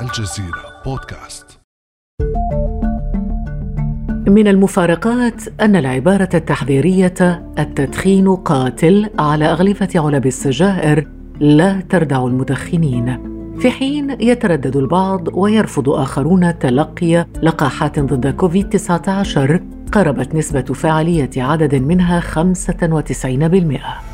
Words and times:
الجزيرة 0.00 0.82
بودكاست. 0.84 1.58
من 4.26 4.48
المفارقات 4.48 5.42
أن 5.60 5.76
العبارة 5.76 6.28
التحذيرية 6.34 7.42
التدخين 7.58 8.34
قاتل 8.36 9.10
على 9.18 9.44
أغلفة 9.44 9.88
علب 9.94 10.26
السجائر 10.26 11.08
لا 11.40 11.80
تردع 11.80 12.26
المدخنين. 12.26 13.18
في 13.60 13.70
حين 13.70 14.10
يتردد 14.20 14.76
البعض 14.76 15.28
ويرفض 15.32 15.88
آخرون 15.88 16.58
تلقي 16.58 17.26
لقاحات 17.42 17.98
ضد 17.98 18.26
كوفيد 18.26 18.68
19 18.68 19.62
قربت 19.92 20.34
نسبة 20.34 20.62
فعالية 20.62 21.30
عدد 21.36 21.74
منها 21.74 22.20
95% 22.20 24.07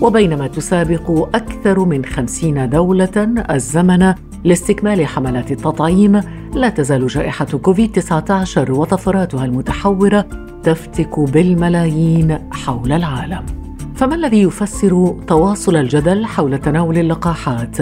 وبينما 0.00 0.46
تسابق 0.46 1.10
أكثر 1.34 1.84
من 1.84 2.04
خمسين 2.04 2.68
دولة 2.68 3.44
الزمن 3.50 4.14
لاستكمال 4.44 5.06
حملات 5.06 5.52
التطعيم. 5.52 6.20
لا 6.54 6.68
تزال 6.68 7.06
جائحة 7.06 7.44
كوفيد-19 7.44 8.70
وطفراتها 8.70 9.44
المتحورة 9.44 10.26
تفتك 10.62 11.20
بالملايين 11.20 12.38
حول 12.52 12.92
العالم. 12.92 13.46
فما 13.94 14.14
الذي 14.14 14.42
يفسر 14.42 15.16
تواصل 15.26 15.76
الجدل 15.76 16.26
حول 16.26 16.58
تناول 16.58 16.98
اللقاحات؟ 16.98 17.76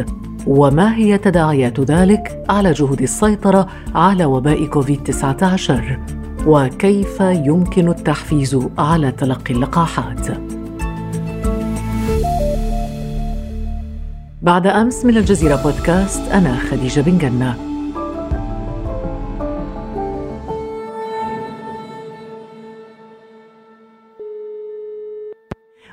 وما 0.46 0.96
هي 0.96 1.18
تداعيات 1.18 1.80
ذلك 1.80 2.44
على 2.48 2.72
جهود 2.72 3.02
السيطرة 3.02 3.66
على 3.94 4.24
وباء 4.24 4.66
كوفيد-19 4.66 5.72
وكيف 6.46 7.20
يمكن 7.20 7.88
التحفيز 7.88 8.58
على 8.78 9.12
تلقي 9.12 9.54
اللقاحات؟ 9.54 10.53
بعد 14.44 14.66
أمس 14.66 15.04
من 15.04 15.16
الجزيرة 15.16 15.62
بودكاست 15.62 16.32
أنا 16.32 16.56
خديجة 16.56 17.00
بن 17.00 17.18
جنة 17.18 17.56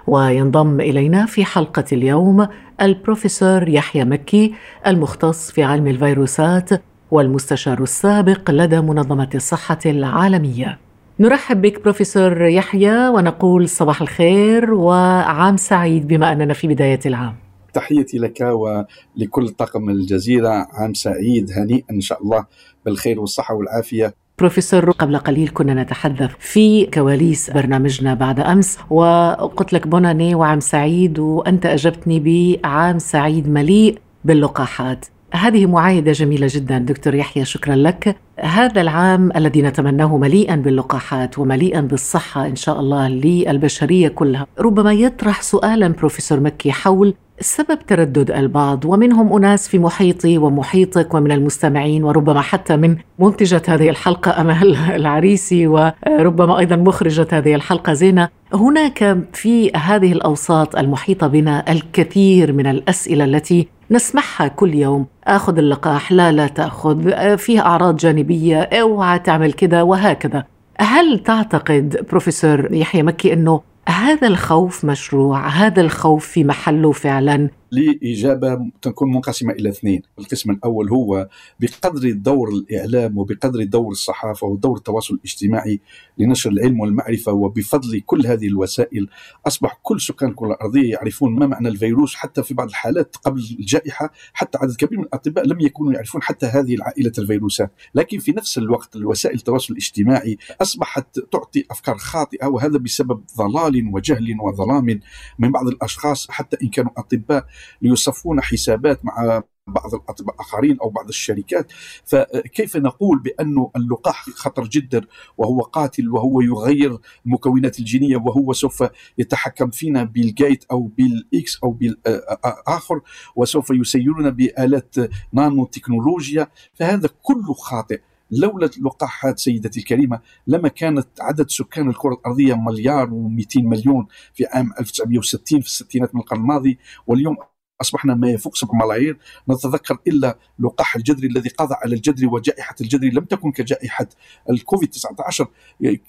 وينضم 0.08 0.82
إلينا 0.82 1.26
في 1.26 1.46
حلقة 1.46 1.84
اليوم 1.92 2.48
البروفيسور 2.82 3.70
يحيى 3.70 4.06
مكي 4.06 4.54
المختص 4.88 5.52
في 5.52 5.64
علم 5.64 5.88
الفيروسات 5.88 6.70
والمستشار 7.12 7.82
السابق 7.82 8.52
لدى 8.52 8.82
منظمة 8.82 9.30
الصحة 9.36 9.80
العالمية. 9.86 10.78
نرحب 11.20 11.62
بك 11.62 11.82
بروفيسور 11.82 12.42
يحيى 12.42 13.08
ونقول 13.08 13.70
صباح 13.70 14.02
الخير 14.02 14.74
وعام 14.74 15.58
سعيد 15.58 16.08
بما 16.08 16.32
أننا 16.32 16.54
في 16.54 16.68
بداية 16.68 17.00
العام. 17.06 17.51
تحياتي 17.74 18.18
لك 18.18 18.42
ولكل 18.42 19.50
طاقم 19.50 19.90
الجزيرة. 19.90 20.68
عام 20.74 20.94
سعيد 20.94 21.52
هنيء 21.58 21.84
إن 21.92 22.02
شاء 22.02 22.24
الله 22.24 22.46
بالخير 22.86 23.20
والصحة 23.20 23.56
والعافية. 23.56 24.14
بروفيسور 24.40 24.92
قبل 24.92 25.18
قليل 25.18 25.50
كنا 25.54 25.84
نتحدث 25.84 26.32
في 26.40 26.86
كواليس 26.86 27.50
برنامجنا 27.50 28.14
بعد 28.14 28.40
أمس 28.40 28.78
وقلت 28.90 29.74
لك 29.74 29.88
بوناني 29.88 30.36
وعام 30.36 30.60
سعيد 30.60 31.20
وأنت 31.20 31.66
أجبتني 31.66 32.20
بعام 32.20 33.00
سعيد 33.00 33.50
مليء 33.50 33.98
باللقاحات. 34.26 35.06
هذه 35.34 35.66
معايدة 35.66 36.12
جميلة 36.12 36.48
جدا 36.50 36.78
دكتور 36.78 37.16
يحيى 37.16 37.46
شكرا 37.46 37.76
لك. 37.76 38.16
هذا 38.40 38.82
العام 38.82 39.32
الذي 39.36 39.62
نتمناه 39.62 40.18
مليئا 40.18 40.56
باللقاحات 40.56 41.40
ومليئا 41.40 41.82
بالصحة 41.82 42.48
إن 42.48 42.56
شاء 42.56 42.80
الله 42.80 43.08
للبشرية 43.08 44.08
كلها. 44.08 44.48
ربما 44.60 44.94
يطرح 44.94 45.42
سؤالا 45.42 45.88
بروفيسور 45.88 46.40
مكي 46.40 46.72
حول 46.72 47.14
سبب 47.42 47.80
تردد 47.88 48.32
البعض 48.32 48.86
ومنهم 48.86 49.34
أناس 49.34 49.68
في 49.68 49.80
محيطي 49.80 50.38
ومحيطك 50.38 51.14
ومن 51.14 51.32
المستمعين 51.32 52.04
وربما 52.04 52.42
حتى 52.42 52.78
من 52.78 52.98
منتجة 53.20 53.62
هذه 53.68 53.90
الحلقة 53.90 54.42
امال 54.42 54.76
العريسي 55.00 55.68
وربما 55.68 56.60
أيضا 56.60 56.76
مخرجة 56.76 57.28
هذه 57.32 57.56
الحلقة 57.56 57.94
زينة. 57.94 58.30
هناك 58.54 59.18
في 59.34 59.72
هذه 59.72 60.12
الأوساط 60.12 60.76
المحيطة 60.76 61.28
بنا 61.28 61.72
الكثير 61.72 62.54
من 62.54 62.68
الأسئلة 62.68 63.24
التي 63.24 63.68
نسمعها 63.92 64.48
كل 64.48 64.76
يوم. 64.76 65.06
آخذ 65.24 65.58
اللقاح 65.58 66.12
لا 66.12 66.32
لا 66.32 66.48
تأخذ. 66.48 67.38
فيها 67.38 67.62
أعراض 67.62 67.98
جانبية 67.98 68.62
اوعى 68.62 69.20
تعمل 69.20 69.54
كذا 69.54 69.82
وهكذا. 69.82 70.44
هل 70.80 71.20
تعتقد 71.20 72.06
بروفيسور 72.10 72.74
يحيى 72.74 73.04
مكي 73.04 73.34
أنه 73.34 73.62
هذا 73.90 74.28
الخوف 74.28 74.86
مشروع 74.86 75.48
هذا 75.48 75.82
الخوف 75.82 76.28
في 76.28 76.44
محله 76.44 76.92
فعلا. 76.92 77.50
لي 77.72 78.00
إجابة 78.04 78.72
تكون 78.82 79.12
منقسمة 79.12 79.54
إلى 79.54 79.70
اثنين. 79.70 80.02
القسم 80.20 80.52
الأول 80.52 80.90
هو 80.90 81.30
بقدر 81.60 82.12
دور 82.12 82.50
الإعلام 82.50 83.18
وبقدر 83.18 83.64
دور 83.64 83.92
الصحافة 83.92 84.48
ودور 84.48 84.78
التواصل 84.78 85.14
الاجتماعي 85.16 85.80
لنشر 86.18 86.50
العلم 86.50 86.80
والمعرفة 86.80 87.32
وبفضل 87.32 88.02
كل 88.06 88.28
هذه 88.28 88.48
الوسائل. 88.48 89.10
أصبح 89.48 89.80
كل 89.84 90.02
سكان 90.02 90.30
الكرة 90.30 90.48
الأرضية 90.48 90.92
يعرفون 90.92 91.36
ما 91.40 91.48
معنى 91.48 91.68
الفيروس 91.68 92.16
حتى 92.16 92.44
في 92.44 92.54
بعض 92.54 92.68
الحالات 92.68 93.16
قبل 93.16 93.40
الجائحة 93.60 94.12
حتى 94.34 94.58
عدد 94.58 94.76
كبير 94.76 95.00
من 95.00 95.06
الأطباء 95.06 95.48
لم 95.48 95.60
يكونوا 95.60 95.94
يعرفون 95.94 96.22
حتى 96.22 96.46
هذه 96.46 96.76
العائلة 96.76 97.12
الفيروسات. 97.18 97.72
لكن 97.96 98.20
في 98.20 98.32
نفس 98.32 98.58
الوقت 98.58 98.96
الوسائل 98.96 99.36
التواصل 99.36 99.74
الاجتماعي 99.74 100.38
أصبحت 100.62 101.20
تعطي 101.20 101.66
أفكار 101.72 101.98
خاطئة 101.98 102.48
وهذا 102.48 102.78
بسبب 102.78 103.24
ضلال 103.38 103.90
وجهل 103.94 104.38
وظلام 104.42 105.00
من 105.40 105.52
بعض 105.52 105.68
الأشخاص 105.68 106.32
حتى 106.32 106.58
إن 106.64 106.68
كانوا 106.68 106.92
أطباء. 106.98 107.46
ليصفون 107.82 108.42
حسابات 108.42 109.06
مع 109.06 109.44
بعض 109.68 109.96
الاطباء 109.96 110.36
اخرين 110.40 110.78
أو 110.82 110.90
بعض 110.90 111.08
الشركات. 111.08 111.72
فكيف 112.06 112.78
نقول 112.78 113.20
بأن 113.20 113.68
اللقاح 113.76 114.30
خطر 114.30 114.64
جدا 114.68 115.02
وهو 115.38 115.62
قاتل 115.62 116.10
وهو 116.10 116.42
يغير 116.42 116.98
المكونات 117.26 117.80
الجينية 117.80 118.18
وهو 118.18 118.54
سوف 118.54 118.84
يتحكم 119.18 119.70
فينا 119.70 120.04
بال 120.04 120.28
jet 120.28 120.66
أو 120.72 120.92
بال 120.98 121.39
X 121.39 121.60
أو 121.64 121.72
بالآخر 121.72 123.02
وسوف 123.36 123.70
يسيرنا 123.70 124.30
بآلات 124.30 124.96
نانو 125.34 125.66
تكنولوجيا 125.66 126.48
فهذا 126.74 127.10
كله 127.22 127.54
خاطئ. 127.54 128.02
لولا 128.32 128.70
اللقاحات 128.78 129.40
سيدتي 129.40 129.80
الكريمة 129.80 130.20
لما 130.48 130.68
كانت 130.68 131.08
عدد 131.20 131.50
سكان 131.50 131.90
الكرة 131.90 132.14
الأرضية 132.14 132.54
مليار 132.54 133.08
و200 133.08 133.64
مليون 133.64 134.08
في 134.34 134.46
عام 134.46 134.74
1960 134.80 135.62
في 135.62 135.68
الستينات 135.68 136.16
من 136.16 136.22
القرن 136.22 136.42
الماضي 136.42 136.78
واليوم 137.08 137.38
أصبحنا 137.82 138.16
ما 138.16 138.30
يفوق 138.30 138.56
7 138.56 138.86
ملايين 138.86 139.18
نتذكر 139.50 139.98
إلا 140.08 140.38
لقاح 140.60 140.96
الجدري 140.96 141.28
الذي 141.28 141.50
قضى 141.50 141.76
على 141.78 141.96
الجدري 141.96 142.28
وجائحة 142.28 142.76
الجدري 142.82 143.10
لم 143.10 143.24
تكن 143.24 143.52
كجائحة 143.52 144.08
الكوفيد 144.50 144.90
19 144.90 145.48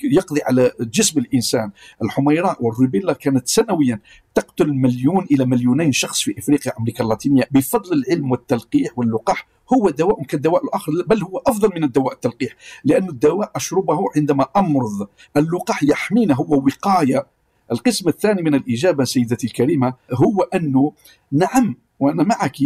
يقضي 0.05 0.43
على 0.43 0.73
جسم 0.81 1.21
الإنسان. 1.21 1.71
الحميراء 2.03 2.65
والروبيلا 2.65 3.13
كانت 3.13 3.49
سنويا 3.49 4.01
تقتل 4.35 4.73
مليون 4.73 5.27
إلى 5.31 5.45
مليونين 5.45 5.93
شخص 5.93 6.23
في 6.23 6.39
إفريقيا 6.39 6.73
أمريكا 6.79 7.05
اللاتينية 7.05 7.49
بفضل 7.51 7.93
العلم 7.93 8.31
والتلقيح 8.31 8.99
واللقاح. 8.99 9.47
هو 9.73 9.91
دواء 9.91 10.23
كالدواء 10.23 10.65
الآخر 10.65 10.93
بل 11.07 11.23
هو 11.23 11.43
أفضل 11.47 11.71
من 11.77 11.85
الدواء 11.85 12.13
التلقيح 12.13 12.57
لأن 12.85 13.09
الدواء 13.09 13.53
أشربه 13.57 13.99
عندما 14.17 14.47
أمرض. 14.57 15.09
اللقاح 15.37 15.83
يحمينا 15.83 16.35
هو 16.35 16.65
وقاية 16.67 17.27
القسم 17.73 18.09
الثاني 18.09 18.43
من 18.43 18.55
الإجابة 18.55 19.05
سيدتي 19.05 19.47
الكريمة 19.47 19.95
هو 20.13 20.43
أنه 20.43 20.93
نعم 21.33 21.77
وأنا 22.01 22.23
معك 22.23 22.57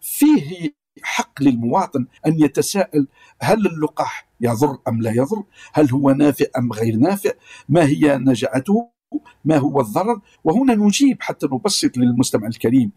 فيه 0.00 0.74
حق 1.02 1.42
للمواطن 1.42 2.06
أن 2.26 2.42
يتساءل 2.42 3.06
هل 3.40 3.66
اللقاح 3.66 4.28
يضر 4.40 4.78
أم 4.88 5.02
لا 5.02 5.10
يضر 5.10 5.42
هل 5.72 5.90
هو 5.90 6.10
نافع 6.10 6.46
أم 6.58 6.72
غير 6.72 6.96
نافع 6.96 7.30
ما 7.68 7.86
هي 7.86 8.18
نجعته 8.18 8.90
ما 9.44 9.56
هو 9.56 9.80
الضرر 9.80 10.20
وهنا 10.44 10.74
نجيب 10.74 11.16
حتى 11.22 11.46
نبسط 11.46 11.96
للمستمع 11.96 12.46
الكريم 12.46 12.92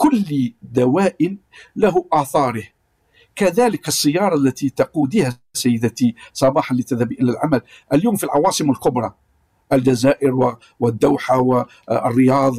كل 0.00 0.52
دواء 0.62 1.36
له 1.76 2.06
آثاره. 2.12 2.62
كذلك 3.36 3.88
السيارة 3.88 4.34
التي 4.34 4.70
تقودها 4.70 5.38
سيدتي 5.54 6.14
صباحا 6.32 6.74
لتذهب 6.74 7.12
إلى 7.12 7.30
العمل. 7.30 7.60
اليوم 7.92 8.16
في 8.16 8.24
العواصم 8.24 8.70
الكبرى 8.70 9.14
الجزائر 9.72 10.56
والدوحة 10.80 11.38
والرياض 11.40 12.54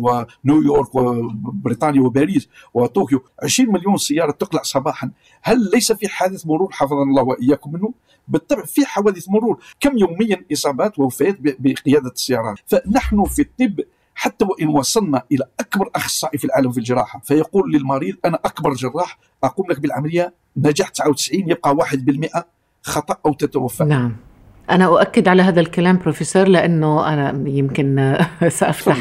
ونيويورك 0.46 0.96
وبريطانيا 0.96 2.02
وباريس 2.02 2.50
وطوكيو. 2.74 3.24
20 3.44 3.74
مليون 3.74 3.98
سيارة 3.98 4.32
تقلع 4.32 4.62
صباحا. 4.62 5.12
هل 5.42 5.70
ليس 5.74 5.92
في 5.92 6.08
حادث 6.08 6.46
مرور؟ 6.48 6.72
حفظنا 6.72 7.02
الله 7.04 7.24
وإياكم 7.24 7.74
منه. 7.74 7.94
بالطبع 8.28 8.66
في 8.66 8.86
حوادث 8.86 9.30
مرور. 9.30 9.60
كم 9.80 9.98
يوميا 9.98 10.46
إصابات 10.54 11.00
ووفيات 11.00 11.38
بقيادة 11.42 12.10
السيارات؟ 12.10 12.56
فنحن 12.68 13.24
في 13.24 13.42
الطب 13.42 13.80
حتى 14.16 14.46
وإن 14.46 14.68
وصلنا 14.68 15.24
إلى 15.32 15.44
أكبر 15.60 15.90
أخصائي 15.96 16.38
في 16.38 16.46
العالم 16.46 16.72
في 16.72 16.78
الجراحة 16.78 17.20
فيقول 17.24 17.72
للمريض 17.74 18.16
أنا 18.26 18.40
أكبر 18.46 18.74
جراح 18.74 19.20
أقوم 19.44 19.72
لك 19.72 19.80
بالعملية 19.80 20.34
نجاح 20.58 20.90
99 20.90 21.50
يبقى 21.50 21.76
1% 21.76 22.44
خطأ 22.84 23.18
أو 23.26 23.34
تتوفى. 23.34 23.84
نعم. 23.84 24.16
أنا 24.72 24.86
أؤكد 24.86 25.28
على 25.28 25.42
هذا 25.42 25.60
الكلام 25.60 25.98
بروفيسور 25.98 26.48
لأنه 26.48 27.14
أنا 27.14 27.44
يمكن 27.50 28.18
سأفتح 28.60 28.98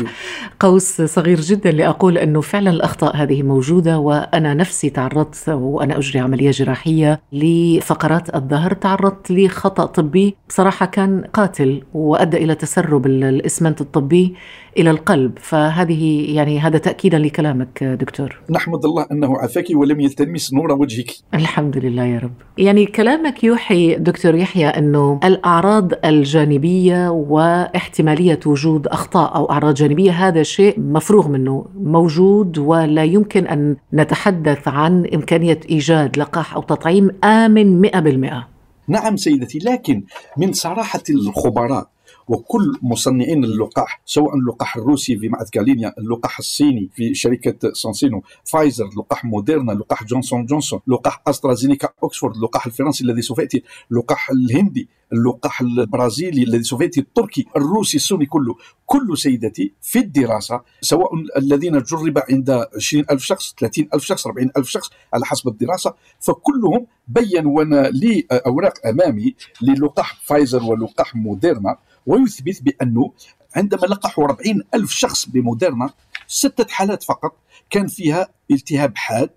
قوس 0.60 1.02
صغير 1.02 1.40
جدا 1.40 1.70
لأقول 1.70 2.18
أنه 2.18 2.40
فعلا 2.40 2.70
الأخطاء 2.70 3.16
هذه 3.16 3.42
موجودة 3.42 3.98
وأنا 3.98 4.54
نفسي 4.54 4.90
تعرضت 4.90 5.48
وأنا 5.48 5.98
أجري 5.98 6.20
عملية 6.20 6.50
جراحية 6.50 7.20
لفقرات 7.32 8.34
الظهر 8.34 8.72
تعرضت 8.74 9.30
لخطأ 9.30 9.86
طبي 9.86 10.36
بصراحة 10.48 10.86
كان 10.86 11.24
قاتل 11.32 11.82
وأدى 11.94 12.36
إلى 12.36 12.54
تسرب 12.54 13.06
الإسمنت 13.06 13.80
الطبي 13.80 14.34
إلى 14.78 14.90
القلب. 14.90 15.38
فهذه 15.38 16.34
يعني 16.34 16.60
هذا 16.60 16.78
تأكيدا 16.78 17.18
لكلامك 17.18 17.84
دكتور. 17.84 18.40
نحمد 18.50 18.84
الله 18.84 19.06
أنه 19.12 19.38
عافاك 19.38 19.64
ولم 19.74 20.00
يلتمس 20.00 20.54
نور 20.54 20.72
وجهك. 20.72 21.10
الحمد 21.34 21.76
لله 21.78 22.04
يا 22.04 22.18
رب. 22.18 22.32
يعني 22.58 22.86
كلامك 22.86 23.44
يوحي 23.44 23.94
دكتور 23.94 24.34
يحيى 24.34 24.66
أنه 24.66 25.20
الأعراض 25.24 25.59
الجانبية 26.04 27.08
واحتمالية 27.08 28.40
وجود 28.46 28.86
أخطاء 28.86 29.36
أو 29.36 29.50
أعراض 29.50 29.74
جانبية 29.74 30.10
هذا 30.10 30.42
شيء 30.42 30.80
مفروغ 30.80 31.28
منه 31.28 31.66
موجود 31.74 32.58
ولا 32.58 33.04
يمكن 33.04 33.46
أن 33.46 33.76
نتحدث 33.92 34.68
عن 34.68 35.06
إمكانية 35.14 35.60
إيجاد 35.70 36.18
لقاح 36.18 36.54
أو 36.54 36.62
تطعيم 36.62 37.10
آمن 37.24 37.88
100% 37.88 38.44
نعم 38.88 39.16
سيدتي 39.16 39.58
لكن 39.58 40.04
من 40.36 40.52
صراحة 40.52 41.02
الخبراء 41.10 41.88
وكل 42.30 42.78
مصنعين 42.82 43.44
اللقاح 43.44 44.02
سواء 44.06 44.36
اللقاح 44.36 44.76
الروسي 44.76 45.18
في 45.18 45.28
معهد 45.28 45.48
جاماليا 45.48 45.94
اللقاح 45.98 46.38
الصيني 46.38 46.90
في 46.94 47.14
شركة 47.14 47.72
كانسينو 47.72 48.22
فايزر 48.44 48.88
لقاح 48.98 49.24
موديرنا 49.24 49.72
لقاح 49.72 50.04
جونسون 50.04 50.46
جونسون 50.46 50.80
لقاح 50.86 51.22
أسترازينيكا 51.26 51.88
أكسفورد 52.02 52.34
اللقاح 52.34 52.66
الفرنسي 52.66 53.04
الذي 53.04 53.22
سوف 53.22 53.38
يأتي 53.38 53.62
اللقاح 53.90 54.30
الهندي 54.30 54.88
اللقاح 55.12 55.60
البرازيلي 55.60 56.42
الذي 56.42 56.62
سوف 56.62 56.80
يأتي 56.80 57.00
التركي 57.00 57.46
الروسي 57.56 57.96
الصيني 57.96 58.26
كله. 58.26 58.54
كل 58.86 59.18
سيدتي 59.18 59.72
في 59.82 59.98
الدراسة 59.98 60.60
سواء 60.80 61.10
الذين 61.36 61.82
جرب 61.82 62.18
عند 62.30 62.50
20 62.76 63.04
ألف 63.10 63.22
شخص 63.24 63.54
30 63.60 63.88
ألف 63.94 64.04
شخص 64.04 64.26
40 64.26 64.50
ألف 64.56 64.68
شخص 64.68 64.90
على 65.14 65.24
حسب 65.24 65.48
الدراسة 65.48 65.94
فكلهم 66.20 66.86
بينوا 67.08 67.64
لي 67.90 68.26
أوراق 68.32 68.86
أمامي 68.86 69.34
للقاح 69.62 70.20
فايزر 70.24 70.62
ولقاح 70.62 71.16
موديرنا. 71.16 71.76
ويثبت 72.06 72.62
بأنه 72.62 73.12
عندما 73.56 73.86
لقحوا 73.86 74.24
40 74.24 74.62
ألف 74.74 74.90
شخص 74.90 75.26
بموديرنا 75.28 75.90
ستة 76.26 76.66
حالات 76.68 77.02
فقط 77.02 77.36
كان 77.70 77.86
فيها 77.86 78.28
التهاب 78.50 78.96
حاد 78.96 79.30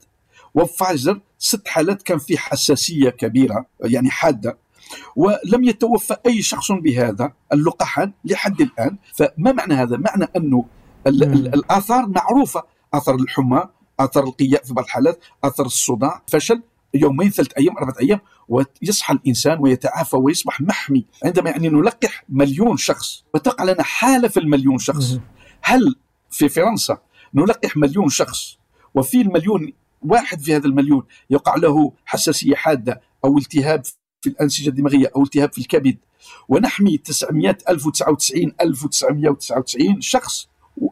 وفايزر 0.55 1.21
ست 1.37 1.67
حالات 1.67 2.01
كان 2.01 2.17
في 2.17 2.37
حساسية 2.37 3.09
كبيرة 3.09 3.65
يعني 3.83 4.09
حادة 4.09 4.57
ولم 5.15 5.63
يتوفى 5.63 6.15
أي 6.25 6.41
شخص 6.41 6.71
بهذا 6.71 7.33
اللقاحان 7.53 8.13
لحد 8.25 8.61
الآن 8.61 8.97
فما 9.13 9.51
معنى 9.51 9.73
هذا؟ 9.73 9.97
معنى 9.97 10.27
أنه 10.35 10.65
الآثار 11.07 12.07
معروفة 12.07 12.63
آثار 12.93 13.15
الحمى 13.15 13.63
آثار 13.99 14.23
القياء 14.23 14.63
في 14.63 14.73
بعض 14.73 14.85
الحالات 14.85 15.19
آثار 15.43 15.65
الصداع 15.65 16.21
فشل 16.27 16.61
يومين 16.93 17.29
ثلاثة 17.29 17.53
أيام 17.57 17.77
أربعة 17.77 17.95
أيام 18.01 18.19
ويصحى 18.49 19.13
الإنسان 19.13 19.57
ويتعافى 19.59 20.15
ويصبح 20.17 20.61
محمي. 20.61 21.05
عندما 21.25 21.49
يعني 21.49 21.69
نلقح 21.69 22.23
مليون 22.29 22.77
شخص 22.77 23.23
وتقع 23.33 23.63
لنا 23.63 23.83
حالة 23.83 24.27
في 24.27 24.39
المليون 24.39 24.77
شخص. 24.77 25.19
هل 25.61 25.95
في 26.29 26.49
فرنسا 26.49 26.97
نلقح 27.35 27.77
مليون 27.77 28.09
شخص 28.09 28.57
وفي 28.95 29.21
المليون 29.21 29.73
واحد 30.01 30.41
في 30.41 30.55
هذا 30.55 30.65
المليون 30.65 31.03
يقع 31.29 31.55
له 31.55 31.93
حساسية 32.05 32.55
حادة 32.55 33.01
أو 33.25 33.37
التهاب 33.37 33.83
في 34.21 34.29
الأنسجة 34.29 34.69
الدماغية 34.69 35.11
أو 35.15 35.23
التهاب 35.23 35.53
في 35.53 35.57
الكبد؟ 35.57 35.97
ونحمي 36.49 36.97
900 36.97 37.57
1099 37.69 38.53
1999 38.61 40.01
شخص 40.01 40.47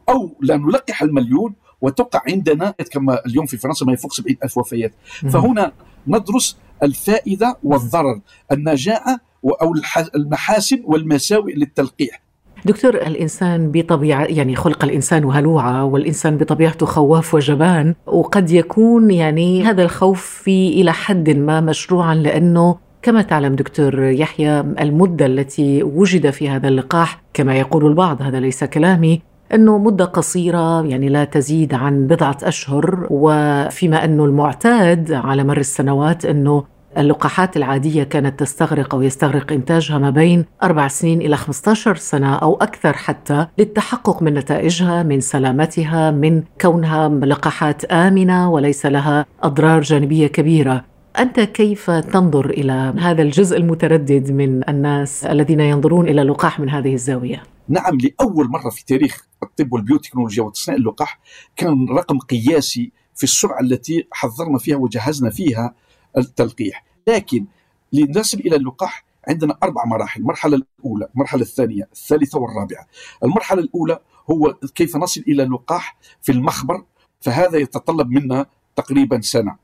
أو 0.08 0.36
لا 0.40 0.56
نلقح 0.56 1.02
المليون 1.02 1.54
وتقع 1.80 2.22
عندنا 2.28 2.70
كما 2.70 3.26
اليوم 3.26 3.46
في 3.46 3.56
فرنسا 3.56 3.86
ما 3.86 3.92
يفوق 3.92 4.12
70 4.12 4.36
ألف 4.44 4.58
وفيات. 4.58 4.94
فهنا 5.32 5.72
ندرس 6.06 6.56
الفائدة 6.82 7.58
والضرر 7.64 8.20
النجاعة 8.52 9.20
أو 9.62 9.74
المحاسن 10.14 10.82
والمساوئ 10.84 11.54
للتلقيح. 11.54 12.22
دكتور 12.64 12.94
الإنسان 12.94 13.70
بطبيعة 13.72 14.24
يعني 14.24 14.56
خلق 14.56 14.84
الإنسان 14.84 15.24
هلوعة 15.24 15.84
والإنسان 15.84 16.36
بطبيعته 16.36 16.86
خواف 16.86 17.34
وجبان 17.34 17.94
وقد 18.06 18.50
يكون 18.50 19.10
يعني 19.10 19.64
هذا 19.64 19.82
الخوف 19.82 20.24
في 20.24 20.68
إلى 20.68 20.92
حد 20.92 21.30
ما 21.30 21.60
مشروعا 21.60 22.14
لأنه 22.14 22.78
كما 23.02 23.22
تعلم 23.22 23.54
دكتور 23.54 24.02
يحيى 24.02 24.60
المدة 24.60 25.26
التي 25.26 25.82
وجد 25.82 26.30
في 26.30 26.48
هذا 26.48 26.68
اللقاح 26.68 27.22
كما 27.34 27.56
يقول 27.58 27.86
البعض 27.86 28.22
هذا 28.22 28.40
ليس 28.40 28.64
كلامي 28.64 29.22
إنه 29.54 29.78
مدة 29.78 30.04
قصيرة 30.04 30.86
يعني 30.86 31.08
لا 31.08 31.24
تزيد 31.24 31.74
عن 31.74 32.06
بضعة 32.06 32.36
أشهر. 32.42 33.06
وفيما 33.10 34.04
إنه 34.04 34.24
المعتاد 34.24 35.12
على 35.12 35.44
مر 35.44 35.58
السنوات 35.58 36.24
إنه 36.24 36.64
اللقاحات 36.98 37.56
العادية 37.56 38.02
كانت 38.02 38.40
تستغرق 38.40 38.94
أو 38.94 39.02
يستغرق 39.02 39.52
إنتاجها 39.52 39.98
ما 39.98 40.10
بين 40.10 40.44
أربع 40.62 40.88
سنين 40.88 41.20
إلى 41.20 41.36
15 41.36 41.96
سنة 41.96 42.34
أو 42.34 42.54
أكثر 42.54 42.92
حتى 42.92 43.46
للتحقق 43.58 44.22
من 44.22 44.34
نتائجها 44.34 45.02
من 45.02 45.20
سلامتها 45.20 46.10
من 46.10 46.42
كونها 46.60 47.08
لقاحات 47.08 47.84
آمنة 47.84 48.50
وليس 48.50 48.86
لها 48.86 49.26
أضرار 49.42 49.80
جانبية 49.80 50.26
كبيرة. 50.26 50.91
أنت 51.18 51.40
كيف 51.40 51.90
تنظر 51.90 52.50
إلى 52.50 52.94
هذا 52.98 53.22
الجزء 53.22 53.56
المتردد 53.56 54.30
من 54.30 54.68
الناس 54.68 55.24
الذين 55.24 55.60
ينظرون 55.60 56.08
إلى 56.08 56.22
اللقاح 56.22 56.60
من 56.60 56.70
هذه 56.70 56.94
الزاوية؟ 56.94 57.42
نعم 57.68 57.98
لأول 57.98 58.48
مرة 58.48 58.70
في 58.70 58.84
تاريخ 58.84 59.26
الطب 59.42 59.72
والبيوتكنولوجيا 59.72 60.42
وتصنيع 60.42 60.78
اللقاح 60.78 61.20
كان 61.56 61.88
رقم 61.88 62.18
قياسي 62.18 62.92
في 63.14 63.24
السرعة 63.24 63.60
التي 63.60 64.06
حضرنا 64.12 64.58
فيها 64.58 64.76
وجهزنا 64.76 65.30
فيها 65.30 65.74
التلقيح. 66.16 66.84
لكن 67.08 67.46
لنصل 67.92 68.38
إلى 68.38 68.56
اللقاح 68.56 69.04
عندنا 69.28 69.58
أربع 69.62 69.84
مراحل 69.84 70.20
المرحلة 70.20 70.56
الأولى 70.56 71.08
المرحلة 71.14 71.42
الثانية 71.42 71.88
الثالثة 71.92 72.38
والرابعة. 72.38 72.86
المرحلة 73.24 73.60
الأولى 73.60 73.98
هو 74.30 74.54
كيف 74.74 74.96
نصل 74.96 75.24
إلى 75.28 75.42
اللقاح 75.42 75.96
في 76.22 76.32
المخبر 76.32 76.84
فهذا 77.20 77.58
يتطلب 77.58 78.10
منا 78.10 78.46
تقريبا 78.76 79.20
سنة. 79.20 79.61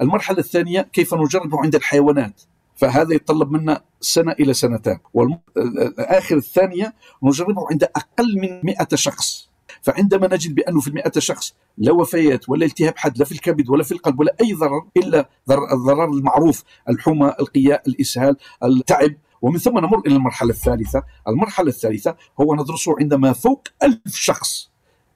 المرحلة 0.00 0.38
الثانية 0.38 0.80
كيف 0.80 1.14
نجربه 1.14 1.58
عند 1.60 1.74
الحيوانات 1.74 2.42
فهذا 2.76 3.14
يتطلب 3.14 3.50
منا 3.50 3.82
سنة 4.00 4.32
إلى 4.32 4.54
سنتان. 4.54 4.98
والآخر 5.14 6.36
الثانية 6.36 6.94
نجربه 7.22 7.66
عند 7.70 7.84
أقل 7.84 8.40
من 8.40 8.60
100 8.64 8.88
شخص. 8.94 9.52
فعندما 9.82 10.34
نجد 10.34 10.54
بأنه 10.54 10.80
في 10.80 10.88
المئة 10.88 11.12
شخص 11.18 11.54
لا 11.78 11.92
وفيات 11.92 12.48
ولا 12.48 12.66
التهاب 12.66 12.98
حاد 12.98 13.18
لا 13.18 13.24
في 13.24 13.32
الكبد 13.32 13.68
ولا 13.68 13.82
في 13.82 13.92
القلب 13.92 14.20
ولا 14.20 14.36
أي 14.40 14.52
ضرر 14.52 14.86
إلا 14.96 15.28
الضرر 15.50 16.04
المعروف 16.04 16.64
الحمى 16.88 17.34
القياء 17.40 17.88
الإسهال 17.88 18.36
التعب. 18.64 19.14
ومن 19.42 19.58
ثم 19.58 19.78
نمر 19.78 20.02
إلى 20.06 20.16
المرحلة 20.16 20.50
الثالثة. 20.50 21.02
المرحلة 21.28 21.68
الثالثة 21.68 22.16
هو 22.40 22.54
ندرسه 22.54 22.94
عندما 23.00 23.32
فوق 23.32 23.68
ألف 23.82 24.16
شخص. 24.16 24.71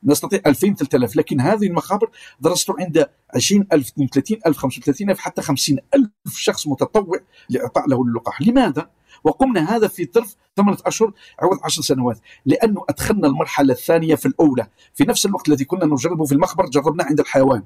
نستطيع 0.07 0.41
2000 0.47 0.75
3000 0.75 1.17
لكن 1.17 1.41
هذه 1.41 1.67
المخابر 1.67 2.11
درسته 2.41 2.75
عند 2.79 3.07
20000 3.35 3.93
32000 3.99 4.57
35000 4.57 5.19
حتى 5.19 5.43
50000 5.43 6.11
شخص 6.29 6.67
متطوع 6.67 7.19
لإعطاء 7.49 7.89
له 7.89 8.03
اللقاح. 8.03 8.43
لماذا؟ 8.43 8.91
وقمنا 9.25 9.77
هذا 9.77 9.89
في 9.89 10.09
ظرف 10.15 10.37
ثمانية 10.57 10.79
أشهر 10.87 11.13
عوض 11.43 11.59
عشر 11.65 11.83
سنوات 11.83 12.19
لأنه 12.47 12.85
أدخلنا 12.89 13.29
المرحلة 13.29 13.73
الثانية 13.73 14.15
في 14.15 14.27
الأولى. 14.27 14.67
في 14.95 15.05
نفس 15.05 15.27
الوقت 15.27 15.49
الذي 15.49 15.65
كنا 15.65 15.85
نجربه 15.85 16.25
في 16.25 16.33
المخبر 16.33 16.67
جربناه 16.67 17.05
عند 17.05 17.21
الحيوان. 17.21 17.63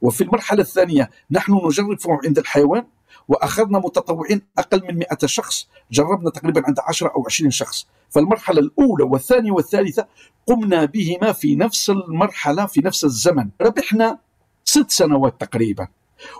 وفي 0.00 0.24
المرحلة 0.24 0.62
الثانية 0.62 1.10
نحن 1.30 1.60
نجرب 1.66 1.98
عند 2.24 2.38
الحيوان 2.38 2.84
وأخذنا 3.28 3.78
متطوعين 3.78 4.42
أقل 4.58 4.82
من 4.88 4.98
100 4.98 5.06
شخص 5.24 5.68
جربنا 5.90 6.30
تقريبا 6.30 6.62
عند 6.66 6.80
10 6.80 7.08
أو 7.08 7.24
20 7.26 7.50
شخص. 7.50 7.86
فالمرحلة 8.10 8.60
الأولى 8.60 9.04
والثانية 9.04 9.52
والثالثة 9.52 10.06
قمنا 10.46 10.84
بهما 10.84 11.32
في 11.32 11.56
نفس 11.56 11.90
المرحلة 11.90 12.66
في 12.66 12.80
نفس 12.80 13.04
الزمن. 13.04 13.50
ربحنا 13.60 14.18
ست 14.64 14.90
سنوات 14.90 15.40
تقريبا. 15.40 15.88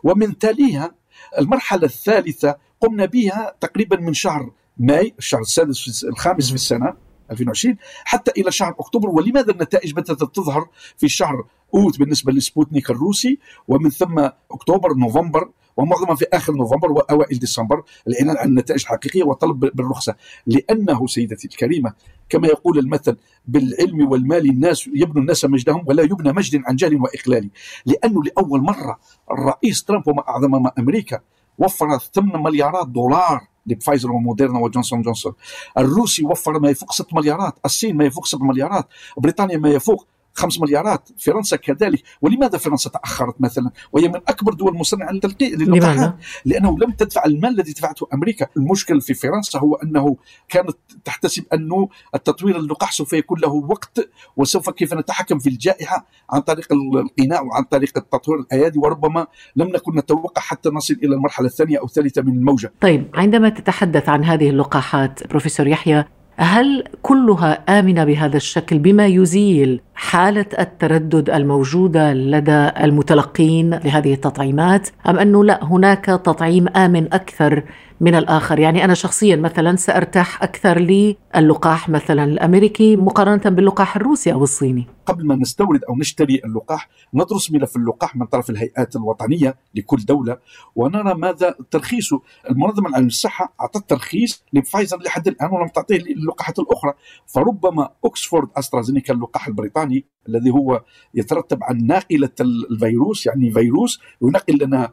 ومن 0.04 0.38
تاليها 0.38 0.94
المرحلة 1.38 1.84
الثالثة 1.84 2.56
قمنا 2.80 3.04
بها 3.04 3.54
تقريبا 3.60 3.96
من 4.00 4.14
شهر 4.14 4.50
ماي 4.78 5.14
الشهر 5.18 5.40
السادس 5.40 6.04
الخامس 6.04 6.48
في 6.48 6.54
السنة 6.54 6.94
2020 7.30 7.76
حتى 8.04 8.30
إلى 8.40 8.52
شهر 8.52 8.74
أكتوبر. 8.80 9.08
ولماذا 9.08 9.52
النتائج 9.52 9.92
بدأت 9.92 10.22
تظهر 10.22 10.68
في 10.96 11.08
شهر 11.08 11.44
أوت 11.74 11.98
بالنسبة 11.98 12.32
لسبوتنيك 12.32 12.90
الروسي؟ 12.90 13.38
ومن 13.68 13.90
ثم 13.90 14.28
أكتوبر 14.50 14.94
نوفمبر 14.94 15.50
ومعظمها 15.76 16.14
في 16.14 16.26
آخر 16.32 16.52
نوفمبر 16.52 16.92
وأوائل 16.92 17.38
ديسمبر 17.38 17.82
الاعلان 18.08 18.36
عن 18.36 18.48
النتائج 18.48 18.80
الحقيقيه 18.80 19.22
وطلب 19.22 19.60
بالرخصة. 19.60 20.14
لأنه 20.46 21.06
سيدتي 21.06 21.48
الكريمة 21.48 21.92
كما 22.28 22.48
يقول 22.48 22.78
المثل 22.78 23.16
بالعلم 23.46 24.10
والمال 24.10 24.50
الناس 24.50 24.86
يبنوا 24.94 25.22
الناس 25.22 25.44
مجدهم 25.44 25.84
ولا 25.86 26.02
يبنى 26.02 26.32
مجد 26.32 26.62
عن 26.66 26.76
جهل 26.76 26.94
وإقلال. 26.94 27.50
لأنه 27.86 28.22
لأول 28.22 28.60
مرة 28.60 28.98
الرئيس 29.30 29.84
ترامب 29.84 30.08
وما 30.08 30.28
أعظم 30.28 30.62
ما 30.62 30.72
أمريكا 30.78 31.20
وفر 31.58 31.98
8 31.98 32.36
مليارات 32.36 32.88
دولار 32.88 33.40
لفايزر 33.66 34.12
وموديرنا 34.12 34.58
وجونسون 34.58 35.02
جونسون. 35.02 35.32
الروسي 35.78 36.24
وفر 36.24 36.58
ما 36.58 36.70
يفوق 36.70 36.92
6 36.92 37.16
مليارات 37.16 37.54
الصين 37.64 37.96
ما 37.96 38.04
يفوق 38.04 38.26
7 38.26 38.46
مليارات 38.46 38.86
بريطانيا 39.16 39.56
ما 39.56 39.70
يفوق 39.70 40.06
خمس 40.34 40.60
مليارات. 40.60 41.08
فرنسا 41.18 41.56
كذلك. 41.56 42.02
ولماذا 42.22 42.58
فرنسا 42.58 42.90
تأخرت 42.90 43.40
مثلا؟ 43.40 43.70
وهي 43.92 44.08
من 44.08 44.20
أكبر 44.28 44.52
دول 44.52 44.74
مصنعة 44.74 45.10
للقاحات 45.40 46.16
لأنه 46.44 46.78
لم 46.78 46.90
تدفع 46.90 47.24
المال 47.24 47.50
الذي 47.50 47.72
دفعته 47.72 48.08
أمريكا. 48.14 48.46
المشكل 48.56 49.00
في 49.00 49.14
فرنسا 49.14 49.58
هو 49.58 49.74
أنه 49.74 50.16
كانت 50.48 50.76
تحتسب 51.04 51.44
أنه 51.54 51.88
التطوير 52.14 52.56
اللقاح 52.56 52.92
سوف 52.92 53.12
يكون 53.12 53.40
له 53.40 53.52
وقت 53.52 54.08
وسوف 54.36 54.70
كيف 54.70 54.94
نتحكم 54.94 55.38
في 55.38 55.48
الجائحة 55.48 56.06
عن 56.30 56.40
طريق 56.40 56.72
القناع 56.72 57.40
وعن 57.40 57.62
طريق 57.62 57.98
التطوير 57.98 58.38
الأيادي. 58.38 58.78
وربما 58.78 59.26
لم 59.56 59.68
نكن 59.68 59.98
نتوقع 59.98 60.42
حتى 60.42 60.68
نصل 60.68 60.94
إلى 60.94 61.14
المرحلة 61.14 61.46
الثانية 61.46 61.78
أو 61.78 61.84
الثالثة 61.84 62.22
من 62.22 62.32
الموجة. 62.32 62.72
طيب 62.80 63.10
عندما 63.14 63.48
تتحدث 63.48 64.08
عن 64.08 64.24
هذه 64.24 64.50
اللقاحات 64.50 65.26
بروفيسور 65.26 65.66
يحيى 65.66 66.04
هل 66.42 66.84
كلها 67.02 67.78
آمنة 67.78 68.04
بهذا 68.04 68.36
الشكل 68.36 68.78
بما 68.78 69.06
يزيل 69.06 69.80
حالة 69.94 70.46
التردد 70.58 71.30
الموجودة 71.30 72.12
لدى 72.12 72.70
المتلقين 72.80 73.70
لهذه 73.84 74.14
التطعيمات 74.14 74.88
أم 75.08 75.18
أنه 75.18 75.44
لا 75.44 75.64
هناك 75.64 76.04
تطعيم 76.04 76.68
آمن 76.68 77.12
أكثر 77.12 77.62
من 78.02 78.14
الآخر. 78.14 78.58
يعني 78.58 78.84
أنا 78.84 78.94
شخصيا 78.94 79.36
مثلا 79.36 79.76
سأرتاح 79.76 80.42
أكثر 80.42 80.78
للقاح 80.78 81.88
مثلا 81.88 82.24
الأمريكي 82.24 82.96
مقارنة 82.96 83.56
باللقاح 83.56 83.96
الروسي 83.96 84.32
أو 84.32 84.42
الصيني. 84.42 84.86
قبل 85.06 85.26
ما 85.26 85.36
نستورد 85.36 85.84
أو 85.84 85.96
نشتري 85.96 86.40
اللقاح 86.44 86.88
ندرس 87.14 87.52
ملف 87.52 87.76
اللقاح 87.76 88.16
من 88.16 88.26
طرف 88.26 88.50
الهيئات 88.50 88.96
الوطنية 88.96 89.56
لكل 89.74 89.96
دولة 89.96 90.38
ونرى 90.76 91.14
ماذا 91.14 91.54
ترخيصه 91.70 92.20
المنظمة 92.50 92.88
العالمية 92.88 93.06
للصحة 93.06 93.54
أعطت 93.60 93.90
ترخيص 93.90 94.44
لفايزر 94.52 94.98
لحد 95.02 95.28
الآن 95.28 95.50
ولم 95.52 95.68
تعطيه 95.68 95.98
للقاحات 95.98 96.58
الأخرى. 96.58 96.92
فربما 97.26 97.88
أكسفورد 98.04 98.48
أسترازينيكا 98.56 99.14
اللقاح 99.14 99.48
البريطاني 99.48 100.04
الذي 100.28 100.50
هو 100.50 100.82
يترتب 101.14 101.58
عن 101.62 101.86
ناقلة 101.86 102.30
الفيروس 102.40 103.26
يعني 103.26 103.50
فيروس 103.50 104.00
ينقل 104.22 104.58
لنا 104.62 104.90